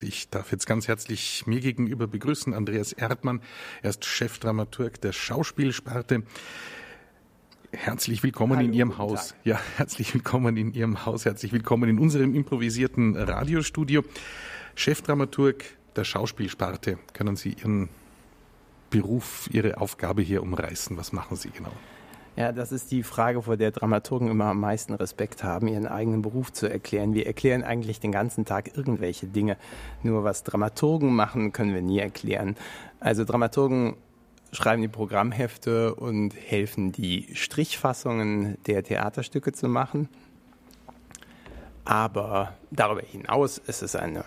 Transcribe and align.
Ich 0.00 0.30
darf 0.30 0.52
jetzt 0.52 0.66
ganz 0.66 0.86
herzlich 0.86 1.44
mir 1.48 1.58
gegenüber 1.58 2.06
begrüßen 2.06 2.54
Andreas 2.54 2.92
Erdmann. 2.92 3.42
Er 3.82 3.90
ist 3.90 4.04
Chefdramaturg 4.04 5.00
der 5.00 5.10
Schauspielsparte. 5.12 6.22
Herzlich 7.72 8.22
willkommen 8.22 8.58
Hallo, 8.58 8.68
in 8.68 8.74
Ihrem 8.74 8.96
Haus. 8.96 9.30
Tag. 9.30 9.38
Ja, 9.42 9.60
herzlich 9.76 10.14
willkommen 10.14 10.56
in 10.56 10.72
Ihrem 10.72 11.04
Haus. 11.04 11.24
Herzlich 11.24 11.52
willkommen 11.52 11.90
in 11.90 11.98
unserem 11.98 12.36
improvisierten 12.36 13.16
Radiostudio. 13.16 14.04
Chefdramaturg 14.76 15.64
der 15.96 16.04
Schauspielsparte. 16.04 17.00
Können 17.12 17.34
Sie 17.34 17.54
Ihren 17.54 17.88
Beruf, 18.90 19.50
Ihre 19.52 19.78
Aufgabe 19.78 20.22
hier 20.22 20.44
umreißen? 20.44 20.96
Was 20.96 21.12
machen 21.12 21.36
Sie 21.36 21.50
genau? 21.50 21.72
Ja, 22.38 22.52
das 22.52 22.70
ist 22.70 22.92
die 22.92 23.02
Frage, 23.02 23.42
vor 23.42 23.56
der 23.56 23.72
Dramaturgen 23.72 24.28
immer 24.28 24.44
am 24.44 24.60
meisten 24.60 24.94
Respekt 24.94 25.42
haben, 25.42 25.66
ihren 25.66 25.88
eigenen 25.88 26.22
Beruf 26.22 26.52
zu 26.52 26.70
erklären. 26.70 27.12
Wir 27.12 27.26
erklären 27.26 27.64
eigentlich 27.64 27.98
den 27.98 28.12
ganzen 28.12 28.44
Tag 28.44 28.76
irgendwelche 28.76 29.26
Dinge. 29.26 29.56
Nur 30.04 30.22
was 30.22 30.44
Dramaturgen 30.44 31.12
machen, 31.12 31.50
können 31.50 31.74
wir 31.74 31.82
nie 31.82 31.98
erklären. 31.98 32.54
Also 33.00 33.24
Dramaturgen 33.24 33.96
schreiben 34.52 34.82
die 34.82 34.86
Programmhefte 34.86 35.96
und 35.96 36.32
helfen, 36.32 36.92
die 36.92 37.26
Strichfassungen 37.34 38.56
der 38.68 38.84
Theaterstücke 38.84 39.50
zu 39.50 39.68
machen. 39.68 40.08
Aber 41.84 42.54
darüber 42.70 43.02
hinaus 43.02 43.58
ist 43.58 43.82
es 43.82 43.96
eine 43.96 44.20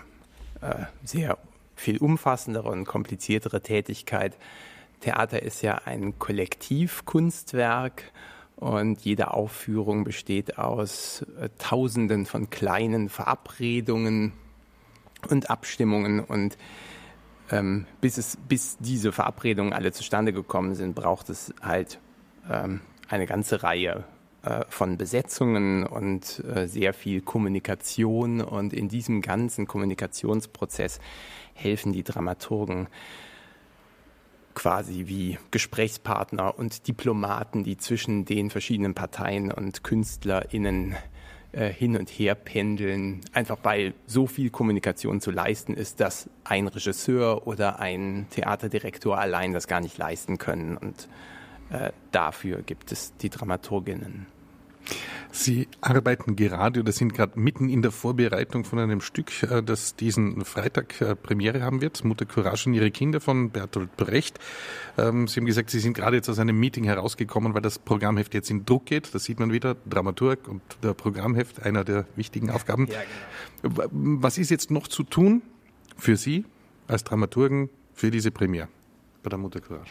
äh, 0.60 0.84
sehr 1.02 1.38
viel 1.76 1.96
umfassendere 1.96 2.68
und 2.68 2.84
kompliziertere 2.84 3.62
Tätigkeit, 3.62 4.36
Theater 5.02 5.42
ist 5.42 5.62
ja 5.62 5.82
ein 5.84 6.18
Kollektivkunstwerk 6.18 8.04
und 8.56 9.00
jede 9.02 9.32
Aufführung 9.32 10.04
besteht 10.04 10.58
aus 10.58 11.26
äh, 11.40 11.48
Tausenden 11.58 12.26
von 12.26 12.48
kleinen 12.48 13.08
Verabredungen 13.08 14.32
und 15.28 15.50
Abstimmungen 15.50 16.20
und 16.20 16.56
ähm, 17.50 17.86
bis, 18.00 18.18
es, 18.18 18.38
bis 18.48 18.78
diese 18.78 19.12
Verabredungen 19.12 19.72
alle 19.72 19.92
zustande 19.92 20.32
gekommen 20.32 20.74
sind, 20.74 20.94
braucht 20.94 21.28
es 21.28 21.52
halt 21.60 21.98
ähm, 22.48 22.80
eine 23.08 23.26
ganze 23.26 23.62
Reihe 23.62 24.04
äh, 24.42 24.64
von 24.68 24.96
Besetzungen 24.96 25.84
und 25.84 26.42
äh, 26.44 26.66
sehr 26.66 26.94
viel 26.94 27.20
Kommunikation. 27.20 28.40
Und 28.40 28.72
in 28.72 28.88
diesem 28.88 29.20
ganzen 29.20 29.66
Kommunikationsprozess 29.66 30.98
helfen 31.54 31.92
die 31.92 32.02
Dramaturgen 32.02 32.88
quasi 34.54 35.06
wie 35.06 35.38
Gesprächspartner 35.50 36.58
und 36.58 36.86
Diplomaten, 36.88 37.64
die 37.64 37.76
zwischen 37.76 38.24
den 38.24 38.50
verschiedenen 38.50 38.94
Parteien 38.94 39.50
und 39.52 39.84
KünstlerInnen 39.84 40.96
äh, 41.52 41.70
hin 41.70 41.96
und 41.96 42.08
her 42.08 42.34
pendeln, 42.34 43.20
einfach 43.32 43.58
weil 43.62 43.94
so 44.06 44.26
viel 44.26 44.50
Kommunikation 44.50 45.20
zu 45.20 45.30
leisten 45.30 45.74
ist, 45.74 46.00
dass 46.00 46.30
ein 46.44 46.66
Regisseur 46.66 47.46
oder 47.46 47.78
ein 47.78 48.26
Theaterdirektor 48.30 49.18
allein 49.18 49.52
das 49.52 49.66
gar 49.66 49.80
nicht 49.80 49.98
leisten 49.98 50.38
können. 50.38 50.76
Und 50.76 51.08
äh, 51.70 51.92
dafür 52.10 52.62
gibt 52.62 52.90
es 52.90 53.16
die 53.18 53.28
Dramaturginnen. 53.28 54.26
Sie 55.34 55.66
arbeiten 55.80 56.36
gerade 56.36 56.80
oder 56.80 56.92
sind 56.92 57.14
gerade 57.14 57.40
mitten 57.40 57.70
in 57.70 57.80
der 57.80 57.90
Vorbereitung 57.90 58.64
von 58.64 58.78
einem 58.78 59.00
Stück, 59.00 59.42
äh, 59.42 59.62
das 59.62 59.96
diesen 59.96 60.44
Freitag 60.44 61.00
äh, 61.00 61.16
Premiere 61.16 61.62
haben 61.62 61.80
wird, 61.80 62.04
Mutter 62.04 62.26
Courage 62.26 62.68
und 62.68 62.74
ihre 62.74 62.90
Kinder 62.90 63.18
von 63.18 63.50
Bertolt 63.50 63.96
Brecht. 63.96 64.38
Ähm, 64.98 65.26
Sie 65.26 65.40
haben 65.40 65.46
gesagt, 65.46 65.70
Sie 65.70 65.80
sind 65.80 65.94
gerade 65.94 66.16
jetzt 66.16 66.28
aus 66.28 66.38
einem 66.38 66.60
Meeting 66.60 66.84
herausgekommen, 66.84 67.54
weil 67.54 67.62
das 67.62 67.78
Programmheft 67.78 68.34
jetzt 68.34 68.50
in 68.50 68.66
Druck 68.66 68.84
geht. 68.84 69.14
Das 69.14 69.24
sieht 69.24 69.40
man 69.40 69.52
wieder, 69.52 69.74
Dramaturg 69.88 70.46
und 70.48 70.60
der 70.82 70.92
Programmheft, 70.92 71.62
einer 71.62 71.82
der 71.82 72.04
wichtigen 72.14 72.50
Aufgaben. 72.50 72.86
Ja, 72.88 73.00
genau. 73.62 73.84
Was 73.90 74.36
ist 74.36 74.50
jetzt 74.50 74.70
noch 74.70 74.86
zu 74.86 75.02
tun 75.02 75.40
für 75.96 76.16
Sie 76.16 76.44
als 76.88 77.04
Dramaturgen 77.04 77.70
für 77.94 78.10
diese 78.10 78.32
Premiere 78.32 78.68
bei 79.22 79.30
der 79.30 79.38
Mutter 79.38 79.60
Courage? 79.60 79.90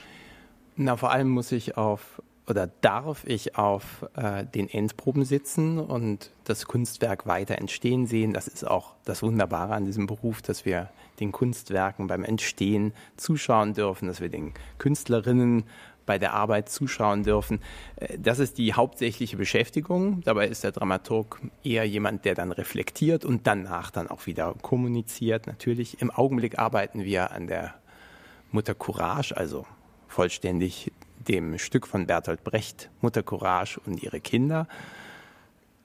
Na, 0.76 0.98
vor 0.98 1.12
allem 1.12 1.30
muss 1.30 1.52
ich 1.52 1.78
auf 1.78 2.22
oder 2.52 2.68
darf 2.82 3.24
ich 3.26 3.56
auf 3.56 4.06
äh, 4.14 4.46
den 4.46 4.70
Endproben 4.70 5.24
sitzen 5.24 5.80
und 5.80 6.32
das 6.44 6.66
Kunstwerk 6.66 7.26
weiter 7.26 7.58
entstehen 7.58 8.08
sehen. 8.08 8.34
Das 8.34 8.50
ist 8.50 8.68
auch 8.68 8.94
das 9.06 9.24
Wunderbare 9.24 9.74
an 9.74 9.86
diesem 9.86 10.06
Beruf, 10.06 10.42
dass 10.42 10.66
wir 10.66 10.90
den 11.22 11.32
Kunstwerken 11.32 12.08
beim 12.08 12.26
Entstehen 12.26 12.94
zuschauen 13.16 13.74
dürfen, 13.74 14.10
dass 14.10 14.20
wir 14.20 14.28
den 14.28 14.54
Künstlerinnen 14.80 15.64
bei 16.06 16.18
der 16.18 16.34
Arbeit 16.34 16.68
zuschauen 16.68 17.24
dürfen. 17.24 17.62
Äh, 17.96 18.18
das 18.20 18.40
ist 18.40 18.58
die 18.58 18.74
hauptsächliche 18.74 19.38
Beschäftigung. 19.38 20.22
Dabei 20.26 20.50
ist 20.50 20.66
der 20.66 20.74
Dramaturg 20.74 21.40
eher 21.64 21.86
jemand, 21.86 22.26
der 22.26 22.36
dann 22.36 22.52
reflektiert 22.52 23.24
und 23.24 23.48
danach 23.48 23.92
dann 23.92 24.10
auch 24.10 24.26
wieder 24.26 24.56
kommuniziert. 24.62 25.48
Natürlich, 25.48 26.02
im 26.02 26.12
Augenblick 26.12 26.60
arbeiten 26.60 27.06
wir 27.06 27.32
an 27.32 27.48
der 27.48 27.76
Mutter 28.52 28.76
Courage, 28.76 29.38
also 29.38 29.66
vollständig 30.10 30.92
dem 31.28 31.58
Stück 31.58 31.88
von 31.88 32.08
Bertolt 32.08 32.44
Brecht, 32.44 32.90
Mutter 33.02 33.24
Courage 33.24 33.80
und 33.86 34.02
ihre 34.02 34.20
Kinder, 34.20 34.68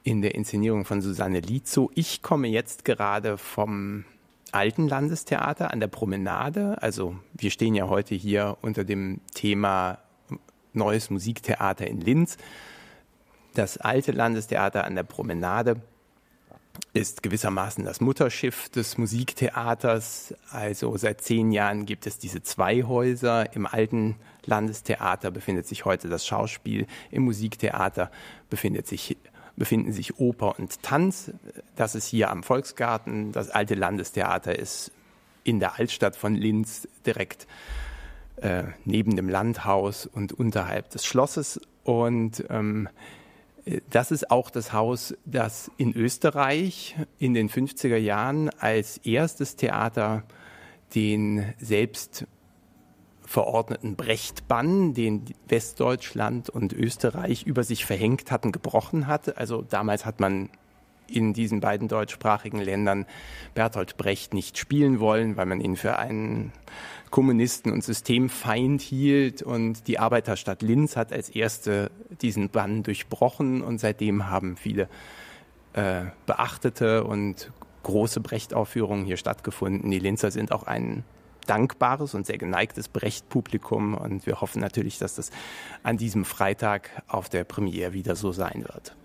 in 0.03 0.23
der 0.23 0.35
Inszenierung 0.35 0.85
von 0.85 1.03
Susanne 1.03 1.41
Lietzow. 1.41 1.91
Ich 1.95 2.23
komme 2.23 2.49
jetzt 2.49 2.85
gerade 2.85 3.39
vom 3.39 4.05
Alten 4.53 4.89
Landestheater 4.89 5.73
an 5.73 5.81
der 5.81 5.89
Promenade. 5.89 6.81
Also 6.81 7.17
wir 7.35 7.51
stehen 7.51 7.75
ja 7.75 7.89
heute 7.89 8.15
hier 8.15 8.57
unter 8.63 8.85
dem 8.85 9.21
Thema 9.35 9.99
Neues 10.73 11.11
Musiktheater 11.11 11.87
in 11.87 12.01
Linz. 12.01 12.37
Das 13.55 13.79
Alte 13.79 14.13
Landestheater 14.13 14.85
an 14.85 14.95
der 14.95 15.03
Promenade 15.03 15.81
ist 16.97 17.23
gewissermaßen 17.23 17.85
das 17.85 18.01
Mutterschiff 18.01 18.69
des 18.71 18.97
Musiktheaters. 18.97 20.35
Also 20.51 20.97
seit 20.97 21.21
zehn 21.21 21.53
Jahren 21.53 21.85
gibt 21.85 22.07
es 22.07 22.19
diese 22.19 22.43
zwei 22.43 22.83
Häuser. 22.83 23.55
Im 23.55 23.67
alten 23.67 24.17
Landestheater 24.45 25.31
befindet 25.31 25.67
sich 25.67 25.85
heute 25.85 26.09
das 26.09 26.27
Schauspiel. 26.27 26.87
Im 27.11 27.25
Musiktheater 27.25 28.11
befindet 28.49 28.87
sich, 28.87 29.17
befinden 29.57 29.93
sich 29.93 30.19
Oper 30.19 30.59
und 30.59 30.83
Tanz. 30.83 31.33
Das 31.77 31.95
ist 31.95 32.07
hier 32.07 32.31
am 32.31 32.43
Volksgarten. 32.43 33.33
Das 33.33 33.51
alte 33.51 33.75
Landestheater 33.75 34.59
ist 34.59 34.91
in 35.45 35.61
der 35.61 35.79
Altstadt 35.79 36.17
von 36.17 36.35
Linz 36.35 36.89
direkt 37.05 37.47
äh, 38.37 38.65
neben 38.85 39.17
dem 39.17 39.29
Landhaus 39.29 40.07
und 40.07 40.33
unterhalb 40.33 40.91
des 40.91 41.05
Schlosses. 41.05 41.61
Und 41.85 42.45
ähm, 42.49 42.89
das 43.91 44.13
ist 44.13 44.31
auch 44.31 44.51
das 44.51 44.73
Haus, 44.73 45.15
das 45.25 45.71
in 45.77 45.93
Österreich 45.93 46.97
in 47.19 47.35
den 47.35 47.49
50er 47.49 47.97
Jahren 47.97 48.49
als 48.61 48.99
erstes 48.99 49.57
Theater 49.57 50.23
den 50.95 51.53
selbst 51.59 52.27
verordneten 53.25 53.97
Brechtbann, 53.97 54.95
den 54.95 55.25
Westdeutschland 55.49 56.49
und 56.49 56.73
Österreich 56.73 57.43
über 57.43 57.65
sich 57.65 57.85
verhängt 57.85 58.31
hatten, 58.31 58.53
gebrochen 58.53 59.09
hat. 59.09 59.37
Also 59.37 59.63
damals 59.63 60.07
hat 60.07 60.21
man 60.21 60.49
in 61.09 61.33
diesen 61.33 61.61
beiden 61.61 61.89
deutschsprachigen 61.89 62.61
Ländern 62.61 63.07
Bertolt 63.55 63.97
Brecht 63.97 64.35
nicht 64.35 64.59
spielen 64.59 65.01
wollen, 65.01 65.37
weil 65.37 65.47
man 65.47 65.61
ihn 65.61 65.77
für 65.77 65.99
einen 65.99 66.53
Kommunisten 67.11 67.73
und 67.73 67.85
Systemfeind 67.85 68.81
hielt. 68.81 69.43
Und 69.43 69.87
die 69.87 69.99
Arbeiterstadt 69.99 70.63
Linz 70.63 70.97
hat 70.97 71.13
als 71.13 71.29
erste 71.29 71.91
diesen 72.21 72.51
Bann 72.51 72.83
durchbrochen 72.83 73.63
und 73.63 73.79
seitdem 73.79 74.29
haben 74.29 74.57
viele 74.57 74.89
äh, 75.73 76.07
beachtete 76.27 77.05
und 77.05 77.53
große 77.83 78.21
Brecht-Aufführungen 78.21 79.05
hier 79.05 79.17
stattgefunden. 79.17 79.91
Die 79.91 79.99
Linzer 79.99 80.31
sind 80.31 80.51
auch 80.51 80.65
ein 80.65 81.05
dankbares 81.47 82.15
und 82.15 82.27
sehr 82.27 82.39
geneigtes 82.39 82.89
Brecht-Publikum 82.89 83.95
und 83.95 84.27
wir 84.27 84.41
hoffen 84.41 84.61
natürlich, 84.61 84.99
dass 84.99 85.15
das 85.15 85.31
an 85.83 85.97
diesem 85.97 86.25
Freitag 86.25 86.91
auf 87.07 87.29
der 87.29 87.45
Premiere 87.45 87.93
wieder 87.93 88.17
so 88.17 88.33
sein 88.33 88.65
wird. 88.65 88.97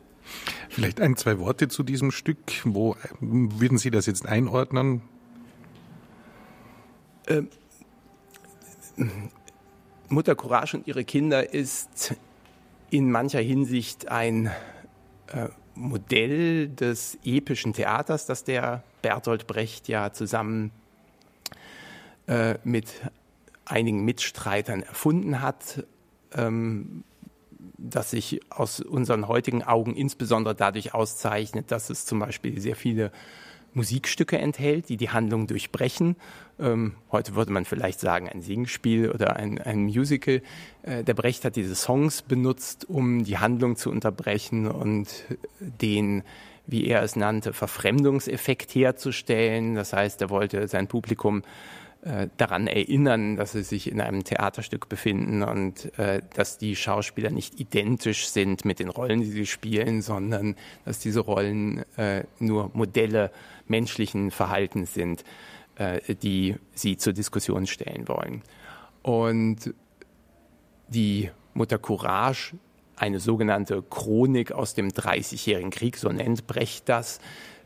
Vielleicht 0.70 1.02
ein, 1.02 1.16
zwei 1.16 1.40
Worte 1.40 1.68
zu 1.68 1.84
diesem 1.84 2.12
Stück. 2.12 2.38
Wo 2.64 2.96
würden 3.20 3.78
Sie 3.78 3.92
das 3.92 4.06
jetzt 4.06 4.26
einordnen? 4.26 5.02
Ähm, 7.28 7.50
Mutter 10.10 10.36
Courage 10.36 10.78
und 10.78 10.88
ihre 10.88 11.04
Kinder 11.04 11.54
ist 11.54 12.16
in 12.90 13.12
mancher 13.12 13.40
Hinsicht 13.40 14.10
ein 14.10 14.48
äh, 15.28 15.48
Modell 15.76 16.68
des 16.68 17.18
epischen 17.24 17.74
Theaters, 17.74 18.26
das 18.26 18.44
der 18.44 18.84
Bertolt 19.02 19.48
Brecht 19.48 19.88
ja 19.88 20.12
zusammen 20.12 20.72
äh, 22.28 22.56
mit 22.64 22.88
einigen 23.66 24.04
Mitstreitern 24.04 24.84
erfunden 24.84 25.42
hat, 25.42 25.86
ähm, 26.34 27.04
das 27.78 28.12
sich 28.12 28.42
aus 28.50 28.80
unseren 28.80 29.28
heutigen 29.28 29.64
Augen 29.64 29.96
insbesondere 29.96 30.56
dadurch 30.56 30.94
auszeichnet, 30.94 31.72
dass 31.72 31.90
es 31.90 32.06
zum 32.06 32.20
Beispiel 32.20 32.60
sehr 32.60 32.76
viele 32.76 33.12
Musikstücke 33.74 34.38
enthält, 34.38 34.90
die 34.90 34.98
die 34.98 35.10
Handlung 35.10 35.48
durchbrechen. 35.48 36.18
Ähm, 36.60 36.96
heute 37.12 37.36
würde 37.36 37.54
man 37.54 37.66
vielleicht 37.66 38.00
sagen 38.00 38.28
ein 38.28 38.42
Singspiel 38.42 39.10
oder 39.10 39.38
ein, 39.38 39.60
ein 39.60 39.84
Musical. 39.84 40.42
Äh, 40.84 41.04
der 41.04 41.14
Brecht 41.14 41.46
hat 41.46 41.56
diese 41.56 41.76
Songs 41.76 42.22
benutzt, 42.22 42.90
um 42.90 43.24
die 43.24 43.38
Handlung 43.38 43.78
zu 43.78 43.90
unterbrechen 43.90 44.68
und 44.68 45.08
den 45.60 46.24
wie 46.68 46.88
er 46.88 47.02
es 47.04 47.16
nannte, 47.16 47.54
Verfremdungseffekt 47.54 48.74
herzustellen. 48.76 49.76
Das 49.76 49.94
heißt, 49.94 50.22
er 50.22 50.30
wollte 50.30 50.68
sein 50.68 50.88
Publikum 50.88 51.44
äh, 52.04 52.30
daran 52.38 52.66
erinnern, 52.68 53.36
dass 53.36 53.52
sie 53.52 53.62
sich 53.62 53.92
in 53.92 54.02
einem 54.02 54.24
Theaterstück 54.24 54.90
befinden 54.90 55.44
und 55.44 55.98
äh, 56.00 56.22
dass 56.34 56.58
die 56.58 56.76
Schauspieler 56.76 57.30
nicht 57.30 57.60
identisch 57.60 58.28
sind 58.28 58.66
mit 58.66 58.80
den 58.80 58.90
Rollen, 58.90 59.22
die 59.22 59.30
sie 59.30 59.46
spielen, 59.46 60.02
sondern 60.02 60.56
dass 60.84 60.98
diese 60.98 61.20
Rollen 61.20 61.84
äh, 61.98 62.24
nur 62.40 62.72
Modelle 62.74 63.32
menschlichen 63.68 64.32
Verhaltens 64.32 64.96
sind, 64.96 65.24
äh, 65.76 66.16
die 66.16 66.56
sie 66.74 66.98
zur 66.98 67.14
Diskussion 67.14 67.68
stellen 67.68 68.08
wollen. 68.08 68.42
Und 69.04 69.74
die 70.88 71.30
Mutter 71.54 71.78
Courage, 71.78 72.56
eine 72.96 73.20
sogenannte 73.20 73.84
Chronik 73.84 74.52
aus 74.52 74.74
dem 74.74 74.92
Dreißigjährigen 74.92 75.70
Krieg, 75.70 75.98
so 75.98 76.10
nennt 76.10 76.48
Brecht 76.48 76.90
das, 76.90 77.20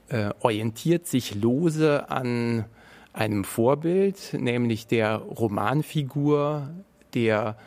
äh, 0.10 0.32
orientiert 0.42 1.08
sich 1.08 1.36
lose 1.36 2.10
an 2.10 2.66
einem 3.15 3.44
Vorbild, 3.44 4.33
nämlich 4.38 4.88
der 4.88 5.15
Romanfigur 5.17 6.69
der 7.13 7.57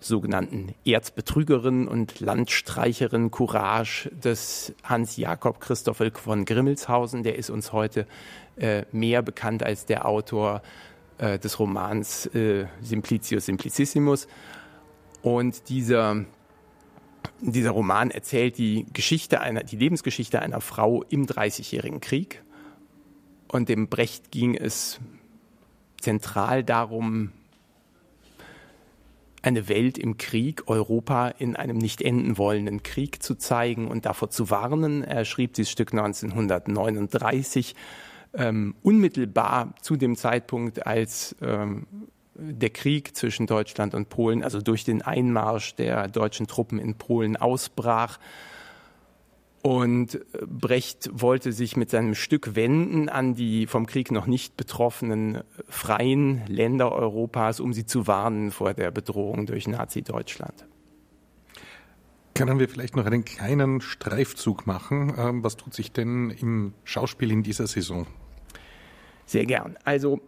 sogenannten 0.00 0.74
Erzbetrügerin 0.84 1.86
und 1.86 2.20
Landstreicherin 2.20 3.30
Courage 3.30 4.10
des 4.10 4.74
Hans 4.82 5.16
Jakob 5.16 5.60
Christoffel 5.60 6.10
von 6.12 6.44
Grimmelshausen. 6.44 7.22
Der 7.22 7.36
ist 7.36 7.50
uns 7.50 7.72
heute 7.72 8.06
äh, 8.56 8.84
mehr 8.92 9.22
bekannt 9.22 9.62
als 9.62 9.86
der 9.86 10.06
Autor 10.06 10.62
äh, 11.18 11.38
des 11.38 11.58
Romans 11.58 12.26
äh, 12.26 12.66
Simplicius 12.80 13.46
Simplicissimus. 13.46 14.26
Und 15.22 15.68
dieser, 15.68 16.24
dieser 17.40 17.70
Roman 17.70 18.10
erzählt 18.10 18.56
die 18.56 18.86
Geschichte 18.92 19.40
einer, 19.40 19.62
die 19.64 19.76
Lebensgeschichte 19.76 20.40
einer 20.40 20.62
Frau 20.62 21.02
im 21.10 21.26
Dreißigjährigen 21.26 22.00
Krieg 22.00 22.42
und 23.52 23.68
dem 23.68 23.88
Brecht 23.88 24.30
ging 24.30 24.54
es 24.54 25.00
zentral 26.00 26.64
darum, 26.64 27.32
eine 29.42 29.68
Welt 29.68 29.96
im 29.96 30.18
Krieg, 30.18 30.68
Europa 30.68 31.28
in 31.28 31.56
einem 31.56 31.78
nicht 31.78 32.02
enden 32.02 32.36
wollenden 32.36 32.82
Krieg 32.82 33.22
zu 33.22 33.34
zeigen 33.36 33.88
und 33.88 34.04
davor 34.04 34.30
zu 34.30 34.50
warnen. 34.50 35.02
Er 35.02 35.24
schrieb 35.24 35.54
dieses 35.54 35.72
Stück 35.72 35.92
1939, 35.92 37.74
ähm, 38.34 38.74
unmittelbar 38.82 39.74
zu 39.80 39.96
dem 39.96 40.16
Zeitpunkt, 40.16 40.86
als 40.86 41.34
ähm, 41.40 41.86
der 42.34 42.70
Krieg 42.70 43.16
zwischen 43.16 43.46
Deutschland 43.46 43.94
und 43.94 44.08
Polen, 44.10 44.44
also 44.44 44.60
durch 44.60 44.84
den 44.84 45.02
Einmarsch 45.02 45.74
der 45.74 46.08
deutschen 46.08 46.46
Truppen 46.46 46.78
in 46.78 46.94
Polen 46.94 47.36
ausbrach 47.36 48.18
und 49.62 50.20
Brecht 50.46 51.10
wollte 51.12 51.52
sich 51.52 51.76
mit 51.76 51.90
seinem 51.90 52.14
Stück 52.14 52.54
wenden 52.54 53.08
an 53.08 53.34
die 53.34 53.66
vom 53.66 53.86
Krieg 53.86 54.10
noch 54.10 54.26
nicht 54.26 54.56
betroffenen 54.56 55.42
freien 55.68 56.46
Länder 56.46 56.92
Europas, 56.92 57.60
um 57.60 57.72
sie 57.72 57.84
zu 57.84 58.06
warnen 58.06 58.52
vor 58.52 58.72
der 58.72 58.90
Bedrohung 58.90 59.46
durch 59.46 59.68
Nazi-Deutschland. 59.68 60.66
Können 62.34 62.58
wir 62.58 62.70
vielleicht 62.70 62.96
noch 62.96 63.04
einen 63.04 63.24
kleinen 63.24 63.82
Streifzug 63.82 64.66
machen? 64.66 65.12
Ähm, 65.18 65.44
was 65.44 65.56
tut 65.58 65.74
sich 65.74 65.92
denn 65.92 66.30
im 66.30 66.72
Schauspiel 66.84 67.30
in 67.30 67.42
dieser 67.42 67.66
Saison? 67.66 68.06
Sehr 69.26 69.44
gern. 69.44 69.76
Also 69.84 70.20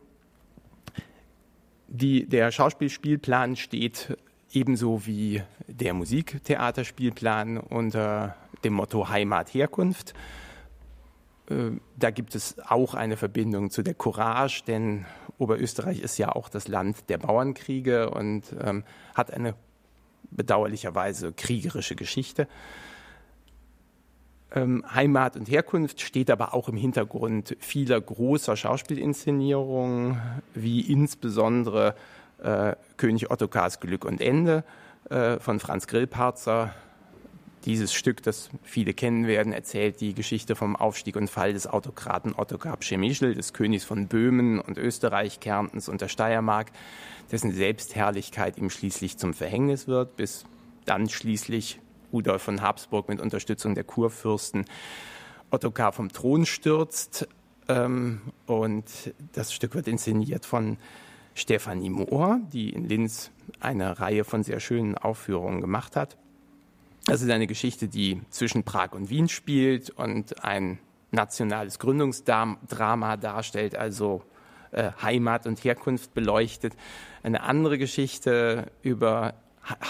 die, 1.89 2.27
der 2.27 2.53
Schauspielspielplan 2.53 3.57
steht 3.57 4.19
ebenso 4.53 5.07
wie 5.07 5.43
der 5.67 5.95
Musiktheaterspielplan 5.95 7.57
unter 7.57 8.37
dem 8.65 8.75
Motto 8.75 9.09
Heimat, 9.09 9.53
Herkunft. 9.55 10.15
Äh, 11.49 11.73
da 11.97 12.11
gibt 12.11 12.35
es 12.35 12.57
auch 12.69 12.95
eine 12.95 13.17
Verbindung 13.17 13.71
zu 13.71 13.83
der 13.83 13.95
Courage, 13.95 14.63
denn 14.67 15.07
Oberösterreich 15.39 16.01
ist 16.01 16.19
ja 16.19 16.31
auch 16.31 16.49
das 16.49 16.69
Land 16.69 17.09
der 17.09 17.19
Bauernkriege 17.19 18.11
und 18.11 18.55
ähm, 18.61 18.85
hat 19.15 19.33
eine 19.33 19.55
bedauerlicherweise 20.31 21.33
kriegerische 21.33 21.97
Geschichte. 21.97 22.49
Ähm, 24.55 24.85
Heimat 24.93 25.37
und 25.37 25.49
Herkunft 25.49 26.01
steht 26.01 26.31
aber 26.31 26.55
auch 26.55 26.69
im 26.69 26.77
Hintergrund 26.77 27.57
vieler 27.59 28.01
großer 28.01 28.57
Schauspielinszenierungen, 28.57 30.21
wie 30.55 30.81
insbesondere 30.81 31.95
äh, 32.43 32.75
König 32.97 33.31
Ottokars 33.31 33.81
Glück 33.81 34.05
und 34.05 34.21
Ende 34.21 34.65
äh, 35.09 35.39
von 35.39 35.59
Franz 35.59 35.87
Grillparzer. 35.87 36.75
Dieses 37.65 37.95
Stück, 37.95 38.23
das 38.25 38.51
viele 38.65 38.93
kennen 38.93 39.29
werden, 39.29 39.53
erzählt 39.53 40.01
die 40.01 40.15
Geschichte 40.15 40.57
vom 40.57 40.75
Aufstieg 40.75 41.15
und 41.15 41.31
Fall 41.31 41.53
des 41.53 41.69
Autokraten 41.69 42.35
Ottokar 42.35 42.77
Przemyśl, 42.77 43.35
des 43.35 43.53
Königs 43.53 43.85
von 43.85 44.09
Böhmen 44.09 44.59
und 44.59 44.79
Österreich, 44.79 45.39
Kärntens 45.39 45.89
und 45.89 46.01
der 46.01 46.09
Steiermark, 46.09 46.73
dessen 47.31 47.53
Selbstherrlichkeit 47.53 48.59
ihm 48.59 48.69
schließlich 48.69 49.17
zum 49.17 49.33
Verhängnis 49.33 49.87
wird, 49.87 50.17
bis 50.17 50.45
dann 50.87 51.09
schließlich 51.09 51.79
Rudolf 52.13 52.43
von 52.43 52.63
Habsburg 52.63 53.09
mit 53.09 53.21
Unterstützung 53.21 53.77
der 53.77 53.85
Kurfürsten 53.85 54.65
Ottokar 55.53 55.93
vom 55.93 56.11
Thron 56.11 56.47
stürzt. 56.47 57.29
Ähm, 57.69 58.23
und 58.47 58.85
das 59.35 59.53
Stück 59.53 59.77
wird 59.77 59.87
inszeniert 59.87 60.47
von 60.47 60.79
Stefanie 61.35 61.91
Mohr, 61.91 62.41
die 62.53 62.71
in 62.71 62.89
Linz 62.89 63.31
eine 63.61 64.01
Reihe 64.01 64.25
von 64.25 64.43
sehr 64.43 64.59
schönen 64.59 64.99
Aufführungen 64.99 65.61
gemacht 65.61 65.95
hat. 65.95 66.17
Das 67.05 67.21
ist 67.21 67.31
eine 67.31 67.47
Geschichte, 67.47 67.89
die 67.89 68.21
zwischen 68.31 68.63
Prag 68.63 68.93
und 68.93 69.11
Wien 69.11 69.29
spielt 69.29 69.91
und 69.91 70.45
ein 70.45 70.79
nationales 71.11 71.79
Gründungsdrama 71.79 73.17
darstellt, 73.17 73.77
also 73.77 74.23
äh, 74.71 74.93
Heimat 75.03 75.47
und 75.47 75.63
Herkunft 75.65 76.15
beleuchtet. 76.15 76.75
Eine 77.23 77.43
andere 77.43 77.77
Geschichte 77.77 78.71
über 78.83 79.35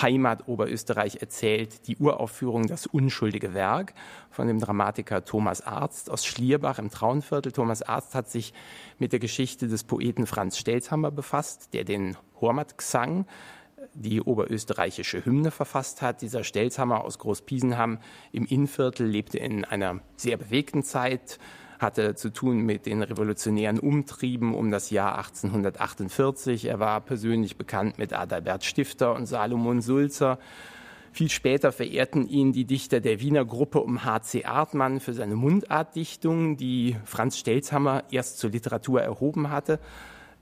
Heimat 0.03 0.49
Oberösterreich 0.49 1.19
erzählt 1.21 1.87
die 1.87 1.97
Uraufführung 1.97 2.67
Das 2.67 2.87
unschuldige 2.87 3.55
Werk 3.55 3.95
von 4.31 4.47
dem 4.47 4.59
Dramatiker 4.59 5.25
Thomas 5.25 5.63
Arzt 5.63 6.11
aus 6.11 6.27
Schlierbach 6.27 6.79
im 6.79 6.91
Traunviertel. 6.91 7.53
Thomas 7.53 7.83
Arzt 7.83 8.15
hat 8.15 8.29
sich 8.29 8.53
mit 8.99 9.13
der 9.13 9.19
Geschichte 9.19 9.69
des 9.69 9.85
Poeten 9.85 10.27
Franz 10.27 10.59
Stelzhammer 10.59 11.11
befasst, 11.11 11.73
der 11.73 11.85
den 11.85 12.17
Hormat-Gesang, 12.41 13.27
die 13.95 14.21
oberösterreichische 14.21 15.25
Hymne 15.25 15.51
verfasst 15.51 16.03
hat. 16.03 16.23
Dieser 16.23 16.45
Stelzhammer 16.45 17.05
aus 17.05 17.19
Großpiesenham 17.19 17.99
im 18.33 18.47
Innviertel 18.47 19.07
lebte 19.07 19.39
in 19.39 19.65
einer 19.65 20.01
sehr 20.17 20.37
bewegten 20.37 20.83
Zeit, 20.83 21.39
hatte 21.79 22.15
zu 22.15 22.33
tun 22.33 22.61
mit 22.61 22.87
den 22.87 23.03
revolutionären 23.03 23.79
Umtrieben 23.79 24.55
um 24.55 24.71
das 24.71 24.91
Jahr 24.91 25.19
1848. 25.19 26.67
Er 26.67 26.79
war 26.79 27.01
persönlich 27.01 27.57
bekannt 27.57 27.99
mit 27.99 28.13
Adalbert 28.13 28.65
Stifter 28.65 29.15
und 29.15 29.27
Salomon 29.27 29.83
Sulzer. 29.83 30.39
Viel 31.15 31.29
später 31.29 31.73
verehrten 31.73 32.27
ihn 32.27 32.53
die 32.53 32.65
Dichter 32.65 33.01
der 33.01 33.21
Wiener 33.21 33.45
Gruppe 33.45 33.81
um 33.81 34.03
H.C. 34.03 34.47
Artmann 34.47 34.99
für 34.99 35.13
seine 35.13 35.37
Mundartdichtung, 35.37 36.57
die 36.57 36.97
Franz 37.05 37.37
Stelzhammer 37.37 38.05
erst 38.11 38.39
zur 38.39 38.51
Literatur 38.51 39.03
erhoben 39.03 39.51
hatte. 39.51 39.79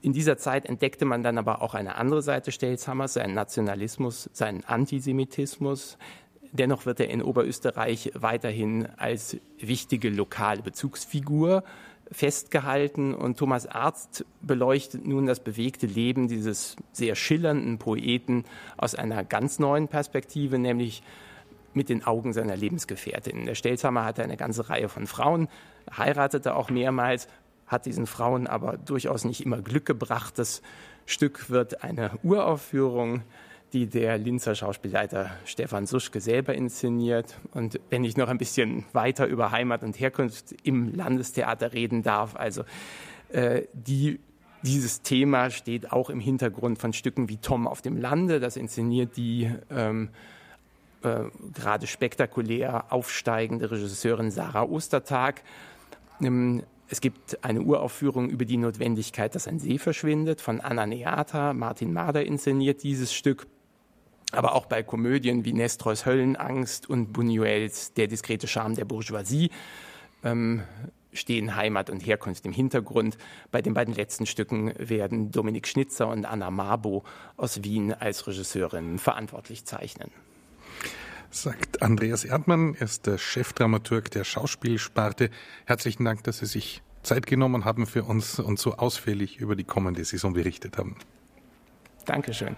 In 0.01 0.13
dieser 0.13 0.37
Zeit 0.37 0.65
entdeckte 0.65 1.05
man 1.05 1.21
dann 1.21 1.37
aber 1.37 1.61
auch 1.61 1.75
eine 1.75 1.95
andere 1.95 2.21
Seite 2.23 2.51
Stelzhammers, 2.51 3.13
seinen 3.13 3.35
Nationalismus, 3.35 4.29
seinen 4.33 4.63
Antisemitismus. 4.63 5.97
Dennoch 6.51 6.85
wird 6.85 6.99
er 6.99 7.09
in 7.09 7.21
Oberösterreich 7.21 8.11
weiterhin 8.15 8.87
als 8.97 9.37
wichtige 9.59 10.09
lokale 10.09 10.63
Bezugsfigur 10.63 11.63
festgehalten 12.11 13.13
und 13.13 13.37
Thomas 13.37 13.67
Arzt 13.67 14.25
beleuchtet 14.41 15.07
nun 15.07 15.27
das 15.27 15.39
bewegte 15.39 15.87
Leben 15.87 16.27
dieses 16.27 16.75
sehr 16.91 17.15
schillernden 17.15 17.77
Poeten 17.77 18.43
aus 18.75 18.95
einer 18.95 19.23
ganz 19.23 19.59
neuen 19.59 19.87
Perspektive, 19.87 20.59
nämlich 20.59 21.03
mit 21.73 21.87
den 21.87 22.03
Augen 22.03 22.33
seiner 22.33 22.57
Lebensgefährtin. 22.57 23.45
Der 23.45 23.55
Stelzhammer 23.55 24.03
hatte 24.03 24.23
eine 24.23 24.35
ganze 24.35 24.69
Reihe 24.69 24.89
von 24.89 25.07
Frauen, 25.07 25.47
heiratete 25.95 26.55
auch 26.55 26.69
mehrmals, 26.69 27.29
hat 27.71 27.85
diesen 27.85 28.05
Frauen 28.05 28.47
aber 28.47 28.77
durchaus 28.77 29.23
nicht 29.25 29.45
immer 29.45 29.61
Glück 29.61 29.85
gebracht. 29.85 30.37
Das 30.37 30.61
Stück 31.05 31.49
wird 31.49 31.83
eine 31.83 32.11
Uraufführung 32.23 33.23
die 33.73 33.87
der 33.87 34.17
Linzer 34.17 34.55
Schauspielleiter 34.55 35.31
Stefan 35.45 35.85
Suschke 35.85 36.19
selber 36.19 36.53
inszeniert. 36.53 37.37
Und 37.53 37.79
wenn 37.89 38.03
ich 38.03 38.17
noch 38.17 38.27
ein 38.27 38.37
bisschen 38.37 38.85
weiter 38.91 39.27
über 39.27 39.51
Heimat 39.51 39.83
und 39.83 39.99
Herkunft 39.99 40.55
im 40.63 40.93
Landestheater 40.93 41.73
reden 41.73 42.03
darf, 42.03 42.35
also 42.35 42.63
äh, 43.31 43.63
die 43.73 44.19
dieses 44.63 45.01
Thema 45.01 45.49
steht 45.49 45.91
auch 45.91 46.09
im 46.09 46.19
Hintergrund 46.19 46.77
von 46.77 46.93
Stücken 46.93 47.29
wie 47.29 47.37
Tom 47.37 47.67
auf 47.67 47.81
dem 47.81 47.97
Lande. 47.97 48.39
Das 48.39 48.57
inszeniert 48.57 49.17
die 49.17 49.51
ähm, 49.71 50.09
äh, 51.01 51.23
gerade 51.53 51.87
spektakulär 51.87 52.91
aufsteigende 52.91 53.71
Regisseurin 53.71 54.29
Sarah 54.29 54.63
Ostertag. 54.63 55.41
Ähm, 56.21 56.61
es 56.91 56.99
gibt 56.99 57.41
eine 57.45 57.61
Uraufführung 57.61 58.29
über 58.29 58.43
die 58.43 58.57
Notwendigkeit, 58.57 59.33
dass 59.33 59.47
ein 59.47 59.59
See 59.59 59.77
verschwindet 59.77 60.41
von 60.41 60.59
Anna 60.59 60.85
Neata. 60.85 61.53
Martin 61.53 61.93
Mader 61.93 62.25
inszeniert 62.25 62.83
dieses 62.83 63.13
Stück 63.13 63.47
Aber 64.33 64.55
auch 64.55 64.65
bei 64.65 64.83
Komödien 64.83 65.45
wie 65.45 65.53
Nestros 65.53 66.05
Höllenangst 66.05 66.89
und 66.89 67.15
Buñuels 67.17 67.93
Der 67.93 68.07
diskrete 68.07 68.45
Charme 68.45 68.75
der 68.75 68.83
Bourgeoisie 68.83 69.51
ähm, 70.25 70.63
stehen 71.13 71.55
Heimat 71.55 71.89
und 71.89 72.05
Herkunft 72.05 72.45
im 72.45 72.51
Hintergrund. 72.51 73.17
Bei 73.51 73.61
den 73.61 73.73
beiden 73.73 73.93
letzten 73.93 74.25
Stücken 74.25 74.73
werden 74.77 75.31
Dominik 75.31 75.67
Schnitzer 75.67 76.09
und 76.09 76.25
Anna 76.25 76.51
Mabo 76.51 77.05
aus 77.37 77.63
Wien 77.63 77.93
als 77.93 78.27
Regisseurinnen 78.27 78.99
verantwortlich 78.99 79.63
zeichnen. 79.63 80.11
Sagt 81.33 81.81
Andreas 81.81 82.25
Erdmann, 82.25 82.75
er 82.75 82.81
ist 82.81 83.07
der 83.07 83.17
Chefdramaturg 83.17 84.11
der 84.11 84.25
Schauspielsparte. 84.25 85.29
Herzlichen 85.65 86.03
Dank, 86.03 86.25
dass 86.25 86.39
Sie 86.39 86.45
sich 86.45 86.83
Zeit 87.03 87.25
genommen 87.25 87.63
haben 87.63 87.87
für 87.87 88.03
uns 88.03 88.37
und 88.37 88.59
so 88.59 88.75
ausführlich 88.75 89.37
über 89.37 89.55
die 89.55 89.63
kommende 89.63 90.03
Saison 90.03 90.33
berichtet 90.33 90.77
haben. 90.77 90.97
Dankeschön. 92.05 92.57